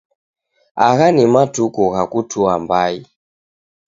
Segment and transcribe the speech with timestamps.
[0.87, 2.95] Agha ni matuku gha kutua mbai.